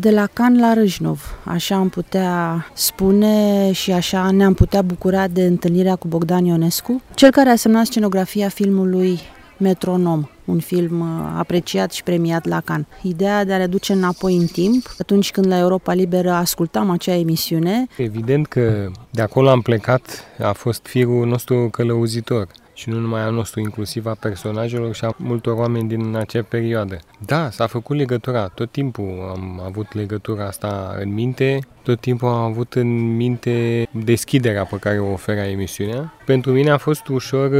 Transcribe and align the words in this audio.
De 0.00 0.10
la 0.10 0.26
Can 0.32 0.58
la 0.58 0.74
Râșnov, 0.74 1.38
așa 1.44 1.76
am 1.76 1.88
putea 1.88 2.66
spune 2.74 3.72
și 3.72 3.92
așa 3.92 4.30
ne-am 4.30 4.54
putea 4.54 4.82
bucura 4.82 5.28
de 5.28 5.42
întâlnirea 5.42 5.96
cu 5.96 6.08
Bogdan 6.08 6.44
Ionescu, 6.44 7.02
cel 7.14 7.30
care 7.30 7.48
a 7.48 7.56
semnat 7.56 7.86
scenografia 7.86 8.48
filmului 8.48 9.20
Metronom, 9.58 10.28
un 10.44 10.58
film 10.58 11.00
uh, 11.00 11.34
apreciat 11.38 11.92
și 11.92 12.02
premiat 12.02 12.46
la 12.46 12.60
Cannes. 12.60 12.86
Ideea 13.02 13.44
de 13.44 13.52
a 13.52 13.56
reduce 13.56 13.92
înapoi 13.92 14.36
în 14.36 14.46
timp, 14.46 14.94
atunci 14.98 15.30
când 15.30 15.46
la 15.46 15.58
Europa 15.58 15.92
Liberă 15.92 16.30
ascultam 16.30 16.90
acea 16.90 17.14
emisiune. 17.14 17.86
Evident 17.96 18.46
că 18.46 18.90
de 19.10 19.22
acolo 19.22 19.48
am 19.48 19.60
plecat, 19.60 20.24
a 20.38 20.52
fost 20.52 20.86
firul 20.86 21.26
nostru 21.26 21.68
călăuzitor 21.70 22.48
și 22.80 22.88
nu 22.88 22.98
numai 22.98 23.20
al 23.20 23.32
nostru, 23.32 23.60
inclusiv 23.60 24.06
a 24.06 24.16
personajelor 24.20 24.94
și 24.94 25.04
a 25.04 25.14
multor 25.16 25.58
oameni 25.58 25.88
din 25.88 26.16
acea 26.16 26.42
perioadă. 26.42 26.98
Da, 27.26 27.50
s-a 27.50 27.66
făcut 27.66 27.96
legătura, 27.96 28.48
tot 28.48 28.70
timpul 28.70 29.32
am 29.34 29.60
avut 29.64 29.94
legătura 29.94 30.46
asta 30.46 30.96
în 31.00 31.12
minte, 31.12 31.58
tot 31.82 32.00
timpul 32.00 32.28
am 32.28 32.42
avut 32.42 32.74
în 32.74 33.16
minte 33.16 33.86
deschiderea 33.90 34.64
pe 34.64 34.76
care 34.76 34.98
o 34.98 35.12
oferea 35.12 35.50
emisiunea. 35.50 36.12
Pentru 36.26 36.52
mine 36.52 36.70
a 36.70 36.76
fost 36.76 37.08
ușor, 37.08 37.50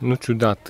nu 0.00 0.14
ciudat, 0.14 0.68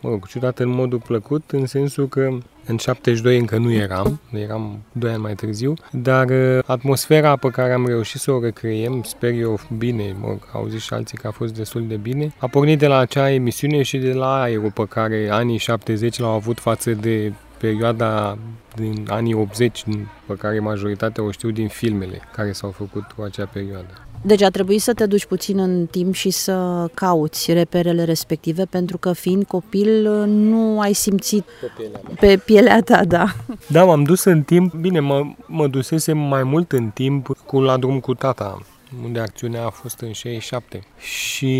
mă 0.00 0.08
rog, 0.08 0.26
ciudat 0.26 0.58
în 0.58 0.68
modul 0.68 1.00
plăcut, 1.06 1.50
în 1.50 1.66
sensul 1.66 2.08
că 2.08 2.38
în 2.66 2.76
72 2.76 3.38
încă 3.38 3.56
nu 3.56 3.72
eram, 3.72 4.20
eram 4.32 4.82
2 4.92 5.10
ani 5.10 5.22
mai 5.22 5.34
târziu, 5.34 5.74
dar 5.90 6.28
uh, 6.30 6.58
atmosfera 6.66 7.36
pe 7.36 7.48
care 7.48 7.72
am 7.72 7.86
reușit 7.86 8.20
să 8.20 8.30
o 8.30 8.40
recreiem, 8.40 9.02
sper 9.02 9.32
eu 9.32 9.60
bine, 9.78 10.16
mă, 10.20 10.36
au 10.52 10.66
zis 10.66 10.82
și 10.82 10.92
alții 10.92 11.18
că 11.18 11.26
a 11.26 11.30
fost 11.30 11.54
destul 11.54 11.86
de 11.86 11.96
bine, 11.96 12.32
a 12.38 12.46
pornit 12.46 12.78
de 12.78 12.86
la 12.86 12.98
acea 12.98 13.30
emisiune 13.30 13.82
și 13.82 13.98
de 13.98 14.12
la 14.12 14.40
aerul 14.40 14.70
pe 14.70 14.84
care 14.88 15.28
anii 15.30 15.58
70 15.58 16.18
l-au 16.18 16.32
avut 16.32 16.58
față 16.58 16.90
de 16.90 17.32
perioada 17.58 18.38
din 18.74 19.06
anii 19.08 19.34
80, 19.34 19.84
pe 20.26 20.34
care 20.34 20.58
majoritatea 20.58 21.22
o 21.22 21.30
știu 21.30 21.50
din 21.50 21.68
filmele 21.68 22.20
care 22.32 22.52
s-au 22.52 22.70
făcut 22.70 23.04
cu 23.16 23.22
acea 23.22 23.46
perioadă. 23.52 24.05
Deci 24.22 24.42
a 24.42 24.50
trebuit 24.50 24.82
să 24.82 24.92
te 24.92 25.06
duci 25.06 25.24
puțin 25.24 25.58
în 25.58 25.86
timp 25.90 26.14
și 26.14 26.30
să 26.30 26.86
cauți 26.94 27.52
reperele 27.52 28.04
respective, 28.04 28.64
pentru 28.64 28.98
că 28.98 29.12
fiind 29.12 29.44
copil 29.44 30.08
nu 30.26 30.80
ai 30.80 30.92
simțit 30.92 31.44
pe 31.60 31.70
pielea, 31.76 32.00
pe 32.20 32.36
pielea 32.36 32.80
ta, 32.80 33.04
da. 33.04 33.24
Da, 33.68 33.84
m-am 33.84 34.02
dus 34.02 34.24
în 34.24 34.42
timp, 34.42 34.74
bine, 34.74 35.00
mă, 35.00 35.22
mă 35.46 35.66
dusesem 35.66 36.18
mai 36.18 36.42
mult 36.42 36.72
în 36.72 36.90
timp 36.94 37.36
cu 37.46 37.60
la 37.60 37.76
drum 37.76 38.00
cu 38.00 38.14
tata 38.14 38.58
unde 39.04 39.20
acțiunea 39.20 39.64
a 39.64 39.70
fost 39.70 40.00
în 40.00 40.12
67. 40.12 40.82
Și 40.98 41.52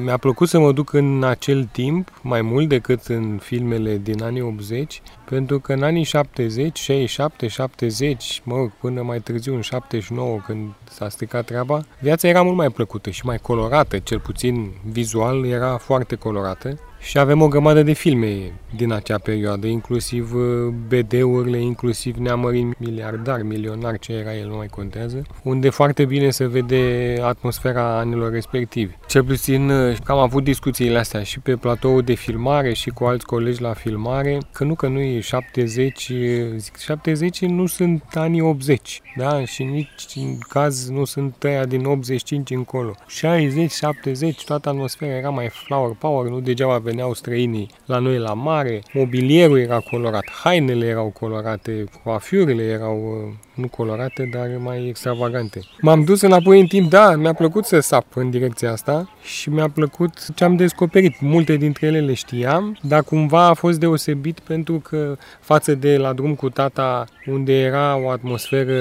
mi-a 0.00 0.16
plăcut 0.16 0.48
să 0.48 0.58
mă 0.58 0.72
duc 0.72 0.92
în 0.92 1.24
acel 1.24 1.68
timp, 1.72 2.20
mai 2.22 2.42
mult 2.42 2.68
decât 2.68 3.04
în 3.04 3.38
filmele 3.42 3.96
din 3.96 4.22
anii 4.22 4.40
80, 4.40 5.02
pentru 5.28 5.60
că 5.60 5.72
în 5.72 5.82
anii 5.82 6.02
70, 6.02 6.78
67, 6.78 7.46
70, 7.46 8.40
mă, 8.44 8.68
până 8.80 9.02
mai 9.02 9.20
târziu 9.20 9.54
în 9.54 9.60
79, 9.60 10.38
când 10.46 10.72
s-a 10.90 11.08
stricat 11.08 11.44
treaba, 11.44 11.84
viața 12.00 12.28
era 12.28 12.42
mult 12.42 12.56
mai 12.56 12.70
plăcută 12.70 13.10
și 13.10 13.26
mai 13.26 13.38
colorată, 13.38 13.98
cel 13.98 14.20
puțin 14.20 14.70
vizual 14.84 15.46
era 15.46 15.76
foarte 15.76 16.14
colorată 16.14 16.78
și 17.04 17.18
avem 17.18 17.42
o 17.42 17.48
grămadă 17.48 17.82
de 17.82 17.92
filme 17.92 18.52
din 18.76 18.92
acea 18.92 19.18
perioadă, 19.18 19.66
inclusiv 19.66 20.34
uh, 20.34 20.74
BD-urile, 20.88 21.60
inclusiv 21.60 22.16
Neamărin 22.16 22.74
miliardar, 22.78 23.42
milionar, 23.42 23.98
ce 23.98 24.12
era 24.12 24.36
el, 24.36 24.48
nu 24.48 24.56
mai 24.56 24.66
contează, 24.66 25.22
unde 25.42 25.70
foarte 25.70 26.04
bine 26.04 26.30
se 26.30 26.46
vede 26.46 27.16
atmosfera 27.22 27.98
anilor 27.98 28.32
respectivi. 28.32 28.92
Cel 29.06 29.24
puțin 29.24 29.70
uh, 29.70 29.96
am 30.04 30.18
avut 30.18 30.44
discuțiile 30.44 30.98
astea 30.98 31.22
și 31.22 31.40
pe 31.40 31.56
platoul 31.56 32.02
de 32.02 32.14
filmare 32.14 32.72
și 32.72 32.90
cu 32.90 33.04
alți 33.04 33.26
colegi 33.26 33.62
la 33.62 33.72
filmare, 33.72 34.38
că 34.52 34.64
nu 34.64 34.74
că 34.74 34.88
nu 34.88 35.00
e 35.00 35.20
70, 35.20 36.08
uh, 36.08 36.18
zic 36.56 36.76
70 36.76 37.40
nu 37.40 37.66
sunt 37.66 38.02
anii 38.14 38.40
80, 38.40 39.00
da? 39.16 39.44
Și 39.44 39.62
nici 39.62 39.88
în 40.14 40.38
caz 40.48 40.88
nu 40.88 41.04
sunt 41.04 41.34
tăia 41.38 41.64
din 41.64 41.84
85 41.84 42.50
încolo. 42.50 42.94
60, 43.06 43.72
70, 43.72 44.44
toată 44.44 44.68
atmosfera 44.68 45.16
era 45.16 45.30
mai 45.30 45.48
flower 45.48 45.96
power, 45.98 46.30
nu 46.30 46.40
degeaba 46.40 46.78
veneau 46.94 47.14
străinii 47.14 47.70
la 47.86 47.98
noi 47.98 48.18
la 48.18 48.34
mare, 48.34 48.82
mobilierul 48.92 49.58
era 49.58 49.78
colorat, 49.78 50.24
hainele 50.42 50.86
erau 50.86 51.08
colorate, 51.08 51.84
coafiurile 52.02 52.62
erau 52.62 53.26
uh, 53.26 53.34
nu 53.54 53.68
colorate, 53.68 54.28
dar 54.32 54.48
mai 54.58 54.88
extravagante. 54.88 55.60
M-am 55.80 56.04
dus 56.04 56.20
înapoi 56.20 56.60
în 56.60 56.66
timp, 56.66 56.90
da, 56.90 57.16
mi-a 57.16 57.32
plăcut 57.32 57.64
să 57.64 57.80
sap 57.80 58.16
în 58.16 58.30
direcția 58.30 58.72
asta 58.72 59.10
și 59.22 59.50
mi-a 59.50 59.68
plăcut 59.68 60.34
ce 60.34 60.44
am 60.44 60.56
descoperit. 60.56 61.20
Multe 61.20 61.56
dintre 61.56 61.86
ele 61.86 62.00
le 62.00 62.14
știam, 62.14 62.78
dar 62.82 63.02
cumva 63.02 63.46
a 63.46 63.54
fost 63.54 63.78
deosebit 63.78 64.40
pentru 64.40 64.78
că 64.78 65.16
față 65.40 65.74
de 65.74 65.96
la 65.96 66.12
drum 66.12 66.34
cu 66.34 66.48
tata, 66.50 67.04
unde 67.26 67.60
era 67.60 67.96
o 67.96 68.08
atmosferă 68.08 68.74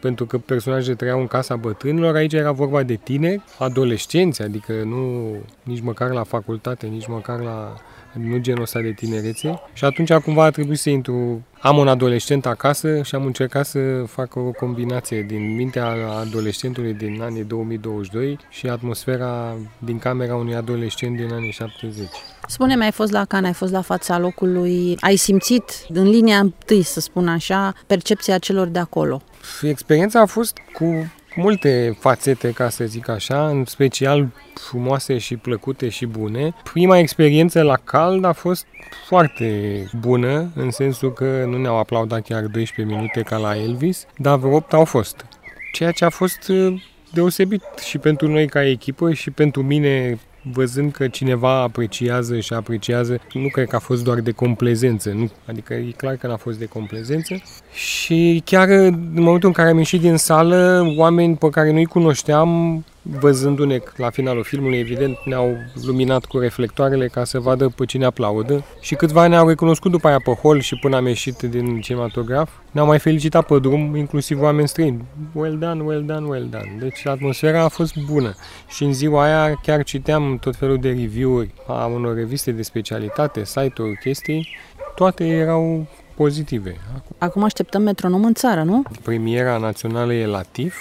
pentru 0.00 0.26
că 0.26 0.38
personajele 0.38 0.94
trăiau 0.94 1.20
în 1.20 1.26
casa 1.26 1.56
bătrânilor, 1.56 2.14
aici 2.14 2.32
era 2.32 2.52
vorba 2.52 2.82
de 2.82 2.94
tineri, 2.94 3.42
adolescenți, 3.58 4.42
adică 4.42 4.72
nu 4.72 5.34
nici 5.62 5.80
măcar 5.80 6.10
la 6.10 6.22
facultate, 6.22 6.86
nici 6.86 7.06
măcar 7.06 7.40
la 7.46 7.74
nu 8.18 8.38
genul 8.38 8.62
ăsta 8.62 8.80
de 8.80 8.92
tinerețe. 8.92 9.60
Și 9.72 9.84
atunci 9.84 10.12
cumva 10.12 10.44
a 10.44 10.50
trebuit 10.50 10.78
să 10.78 10.90
intru 10.90 11.44
am 11.60 11.78
un 11.78 11.88
adolescent 11.88 12.46
acasă 12.46 13.02
și 13.02 13.14
am 13.14 13.24
încercat 13.24 13.66
să 13.66 14.04
fac 14.06 14.36
o 14.36 14.50
combinație 14.50 15.22
din 15.22 15.54
mintea 15.54 15.86
adolescentului 16.20 16.92
din 16.92 17.22
anii 17.22 17.44
2022 17.44 18.38
și 18.48 18.66
atmosfera 18.66 19.56
din 19.78 19.98
camera 19.98 20.34
unui 20.34 20.54
adolescent 20.54 21.16
din 21.16 21.32
anii 21.32 21.50
70. 21.50 22.08
Spune-mi, 22.48 22.82
ai 22.82 22.92
fost 22.92 23.12
la 23.12 23.24
Cannes, 23.24 23.48
ai 23.48 23.54
fost 23.54 23.72
la 23.72 23.80
fața 23.80 24.18
locului, 24.18 24.96
ai 25.00 25.16
simțit 25.16 25.86
în 25.88 26.08
linia 26.08 26.38
întâi, 26.38 26.82
să 26.82 27.00
spun 27.00 27.28
așa, 27.28 27.74
percepția 27.86 28.38
celor 28.38 28.66
de 28.66 28.78
acolo? 28.78 29.22
Experiența 29.62 30.20
a 30.20 30.26
fost 30.26 30.56
cu 30.72 31.12
multe 31.36 31.96
fațete, 31.98 32.50
ca 32.52 32.68
să 32.68 32.84
zic 32.84 33.08
așa, 33.08 33.48
în 33.48 33.64
special 33.64 34.28
frumoase 34.54 35.18
și 35.18 35.36
plăcute 35.36 35.88
și 35.88 36.06
bune. 36.06 36.54
Prima 36.72 36.98
experiență 36.98 37.62
la 37.62 37.76
cald 37.84 38.24
a 38.24 38.32
fost 38.32 38.66
foarte 39.06 39.82
bună, 40.00 40.50
în 40.54 40.70
sensul 40.70 41.12
că 41.12 41.44
nu 41.46 41.56
ne-au 41.56 41.76
aplaudat 41.76 42.22
chiar 42.22 42.42
12 42.42 42.94
minute 42.94 43.20
ca 43.20 43.36
la 43.36 43.56
Elvis, 43.56 44.06
dar 44.16 44.38
vreo 44.38 44.54
8 44.54 44.72
au 44.72 44.84
fost. 44.84 45.26
Ceea 45.72 45.90
ce 45.90 46.04
a 46.04 46.10
fost 46.10 46.48
uh, 46.48 46.82
deosebit 47.12 47.62
și 47.84 47.98
pentru 47.98 48.28
noi 48.28 48.46
ca 48.46 48.64
echipă 48.64 49.12
și 49.12 49.30
pentru 49.30 49.62
mine 49.62 50.18
văzând 50.52 50.92
că 50.92 51.08
cineva 51.08 51.62
apreciază 51.62 52.40
și 52.40 52.52
apreciază, 52.52 53.20
nu 53.32 53.48
cred 53.48 53.68
că 53.68 53.76
a 53.76 53.78
fost 53.78 54.04
doar 54.04 54.20
de 54.20 54.30
complezență, 54.30 55.10
nu, 55.10 55.30
adică 55.46 55.74
e 55.74 55.90
clar 55.96 56.14
că 56.14 56.26
n-a 56.26 56.36
fost 56.36 56.58
de 56.58 56.66
complezență. 56.66 57.42
Și 57.72 58.42
chiar 58.44 58.68
în 58.68 59.22
momentul 59.22 59.48
în 59.48 59.54
care 59.54 59.68
am 59.68 59.78
ieșit 59.78 60.00
din 60.00 60.16
sală, 60.16 60.94
oameni 60.96 61.36
pe 61.36 61.50
care 61.50 61.72
nu-i 61.72 61.84
cunoșteam 61.84 62.84
văzându-ne 63.10 63.78
la 63.96 64.10
finalul 64.10 64.44
filmului, 64.44 64.78
evident, 64.78 65.18
ne-au 65.24 65.56
luminat 65.86 66.24
cu 66.24 66.38
reflectoarele 66.38 67.08
ca 67.08 67.24
să 67.24 67.40
vadă 67.40 67.68
pe 67.68 67.84
cine 67.84 68.04
aplaudă 68.04 68.64
și 68.80 68.94
câțiva 68.94 69.26
ne-au 69.26 69.48
recunoscut 69.48 69.90
după 69.90 70.08
aia 70.08 70.20
pe 70.24 70.32
hol 70.32 70.60
și 70.60 70.76
până 70.76 70.96
am 70.96 71.06
ieșit 71.06 71.42
din 71.42 71.80
cinematograf. 71.80 72.50
Ne-au 72.70 72.86
mai 72.86 72.98
felicitat 72.98 73.46
pe 73.46 73.58
drum, 73.58 73.96
inclusiv 73.96 74.40
oameni 74.40 74.68
străini. 74.68 75.04
Well 75.32 75.58
done, 75.58 75.82
well 75.82 76.04
done, 76.04 76.26
well 76.26 76.48
done. 76.50 76.76
Deci 76.78 77.06
atmosfera 77.06 77.62
a 77.62 77.68
fost 77.68 77.96
bună. 78.10 78.34
Și 78.68 78.84
în 78.84 78.92
ziua 78.92 79.22
aia 79.22 79.54
chiar 79.62 79.82
citeam 79.82 80.38
tot 80.40 80.56
felul 80.56 80.78
de 80.78 80.88
review-uri 80.88 81.54
a 81.66 81.86
unor 81.86 82.14
reviste 82.14 82.50
de 82.50 82.62
specialitate, 82.62 83.44
site-uri, 83.44 83.98
chestii. 83.98 84.48
Toate 84.94 85.26
erau 85.26 85.86
pozitive. 86.14 86.76
Acum 87.18 87.44
așteptăm 87.44 87.82
metronom 87.82 88.24
în 88.24 88.34
țară, 88.34 88.62
nu? 88.62 88.82
Premiera 89.02 89.56
națională 89.56 90.12
e 90.14 90.26
la 90.26 90.40
TIF, 90.40 90.76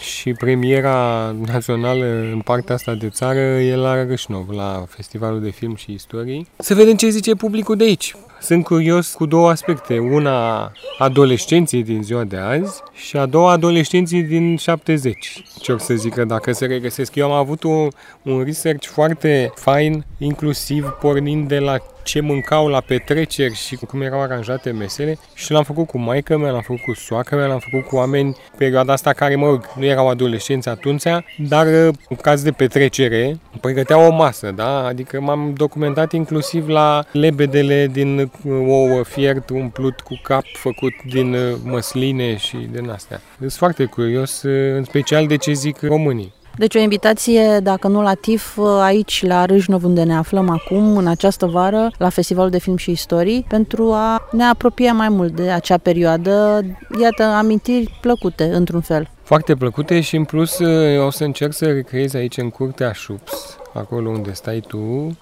și 0.00 0.32
premiera 0.32 1.30
națională 1.46 2.04
în 2.32 2.40
partea 2.40 2.74
asta 2.74 2.94
de 2.94 3.08
țară 3.08 3.38
e 3.38 3.74
la 3.74 4.04
Râșnov, 4.04 4.50
la 4.50 4.84
Festivalul 4.88 5.40
de 5.40 5.50
Film 5.50 5.74
și 5.74 5.92
Istorie. 5.92 6.46
Să 6.58 6.74
vedem 6.74 6.96
ce 6.96 7.08
zice 7.08 7.34
publicul 7.34 7.76
de 7.76 7.84
aici. 7.84 8.14
Sunt 8.40 8.64
curios 8.64 9.14
cu 9.14 9.26
două 9.26 9.50
aspecte. 9.50 9.98
Una, 9.98 10.72
adolescenții 10.98 11.82
din 11.82 12.02
ziua 12.02 12.24
de 12.24 12.36
azi 12.36 12.82
și 12.92 13.16
a 13.16 13.26
doua, 13.26 13.52
adolescenții 13.52 14.22
din 14.22 14.56
70. 14.56 15.42
Ce 15.60 15.72
o 15.72 15.78
să 15.78 15.94
zică 15.94 16.24
dacă 16.24 16.52
se 16.52 16.66
regăsesc. 16.66 17.14
Eu 17.14 17.30
am 17.30 17.32
avut 17.32 17.62
un, 17.62 17.88
un 18.22 18.42
research 18.44 18.86
foarte 18.86 19.52
fain, 19.54 20.04
inclusiv 20.18 20.96
pornind 21.00 21.48
de 21.48 21.58
la 21.58 21.78
ce 22.08 22.20
mâncau 22.20 22.68
la 22.68 22.80
petreceri 22.80 23.54
și 23.54 23.76
cum 23.76 24.02
erau 24.02 24.20
aranjate 24.20 24.70
mesele 24.70 25.18
și 25.34 25.52
l-am 25.52 25.62
făcut 25.62 25.86
cu 25.86 25.98
maică 25.98 26.36
mea, 26.36 26.50
l-am 26.50 26.60
făcut 26.60 26.82
cu 26.82 26.94
soacră 26.94 27.36
mea, 27.36 27.46
l-am 27.46 27.58
făcut 27.58 27.86
cu 27.86 27.96
oameni 27.96 28.36
perioada 28.56 28.92
asta 28.92 29.12
care, 29.12 29.36
mă 29.36 29.46
rog, 29.46 29.64
nu 29.78 29.84
erau 29.84 30.08
adolescenți 30.08 30.68
atunci, 30.68 31.02
dar 31.36 31.66
în 32.08 32.16
caz 32.20 32.42
de 32.42 32.50
petrecere 32.50 33.38
pregăteau 33.60 34.06
o 34.06 34.14
masă, 34.14 34.50
da? 34.50 34.84
Adică 34.84 35.20
m-am 35.20 35.52
documentat 35.56 36.12
inclusiv 36.12 36.68
la 36.68 37.04
lebedele 37.12 37.86
din 37.92 38.27
ouă 38.68 39.02
fiert 39.02 39.50
umplut 39.50 40.00
cu 40.00 40.20
cap 40.22 40.44
făcut 40.52 40.92
din 41.08 41.36
măsline 41.62 42.36
și 42.36 42.56
din 42.72 42.90
astea. 42.90 43.20
Sunt 43.38 43.52
foarte 43.52 43.84
curios, 43.84 44.42
în 44.76 44.84
special 44.84 45.26
de 45.26 45.36
ce 45.36 45.52
zic 45.52 45.80
românii. 45.80 46.36
Deci 46.56 46.74
o 46.74 46.78
invitație, 46.78 47.58
dacă 47.62 47.88
nu 47.88 48.02
la 48.02 48.14
TIF, 48.14 48.58
aici 48.80 49.26
la 49.26 49.44
Râșnov, 49.44 49.84
unde 49.84 50.02
ne 50.02 50.16
aflăm 50.16 50.48
acum, 50.48 50.96
în 50.96 51.06
această 51.06 51.46
vară, 51.46 51.90
la 51.98 52.08
Festivalul 52.08 52.50
de 52.50 52.58
Film 52.58 52.76
și 52.76 52.90
Istorii, 52.90 53.44
pentru 53.48 53.92
a 53.92 54.28
ne 54.32 54.44
apropia 54.44 54.92
mai 54.92 55.08
mult 55.08 55.32
de 55.36 55.50
acea 55.50 55.76
perioadă. 55.76 56.64
Iată, 57.00 57.22
amintiri 57.22 57.98
plăcute, 58.00 58.44
într-un 58.44 58.80
fel. 58.80 59.10
Foarte 59.22 59.54
plăcute 59.54 60.00
și 60.00 60.16
în 60.16 60.24
plus 60.24 60.58
o 61.06 61.10
să 61.10 61.24
încerc 61.24 61.52
să 61.52 61.64
recreez 61.64 62.14
aici 62.14 62.36
în 62.36 62.50
curtea 62.50 62.92
Șups, 62.92 63.58
acolo 63.78 64.10
unde 64.10 64.32
stai 64.32 64.60
tu, 64.60 64.78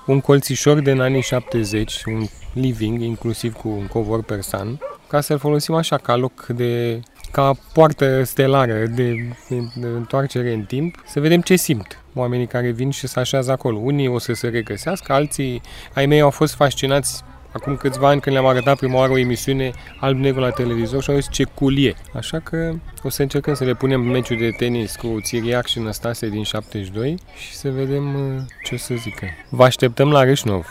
un 0.06 0.20
colțișor 0.20 0.80
din 0.80 1.00
anii 1.00 1.22
70, 1.22 2.02
un 2.04 2.26
living, 2.52 3.00
inclusiv 3.00 3.54
cu 3.54 3.68
un 3.68 3.86
covor 3.86 4.22
persan, 4.22 4.78
ca 5.08 5.20
să-l 5.20 5.38
folosim 5.38 5.74
așa 5.74 5.96
ca 5.96 6.16
loc 6.16 6.46
de 6.46 7.00
ca 7.32 7.52
poartă 7.72 8.22
stelară 8.22 8.86
de, 8.86 9.34
de, 9.48 9.56
de 9.74 9.86
întoarcere 9.86 10.52
în 10.52 10.62
timp, 10.62 11.02
să 11.06 11.20
vedem 11.20 11.40
ce 11.40 11.56
simt 11.56 12.00
oamenii 12.14 12.46
care 12.46 12.70
vin 12.70 12.90
și 12.90 13.06
se 13.06 13.20
așează 13.20 13.50
acolo. 13.50 13.78
Unii 13.78 14.08
o 14.08 14.18
să 14.18 14.32
se 14.32 14.48
regăsească, 14.48 15.12
alții 15.12 15.60
ai 15.94 16.06
mei 16.06 16.20
au 16.20 16.30
fost 16.30 16.54
fascinați 16.54 17.22
acum 17.56 17.76
câțiva 17.76 18.08
ani 18.08 18.20
când 18.20 18.36
le-am 18.36 18.48
arătat 18.48 18.76
prima 18.76 18.98
oară 18.98 19.12
o 19.12 19.18
emisiune 19.18 19.70
alb-negru 20.00 20.40
la 20.40 20.50
televizor 20.50 21.02
și 21.02 21.10
au 21.10 21.16
zis 21.16 21.28
ce 21.30 21.44
culie. 21.44 21.94
Așa 22.12 22.38
că 22.38 22.74
o 23.02 23.08
să 23.08 23.22
încercăm 23.22 23.54
să 23.54 23.64
le 23.64 23.74
punem 23.74 24.00
meciul 24.00 24.36
de 24.36 24.50
tenis 24.50 24.96
cu 24.96 25.16
Țiriac 25.20 25.66
și 25.66 25.78
Năstase 25.78 26.28
din 26.28 26.42
72 26.42 27.16
și 27.36 27.54
să 27.54 27.70
vedem 27.70 28.14
uh, 28.14 28.42
ce 28.64 28.74
o 28.74 28.78
să 28.78 28.94
zică. 28.94 29.26
Vă 29.48 29.64
așteptăm 29.64 30.10
la 30.10 30.24
Râșnov! 30.24 30.66